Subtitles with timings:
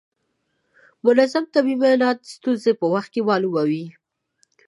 [1.05, 3.85] منظم طبي معاینات ستونزې په وخت کې معلوموي.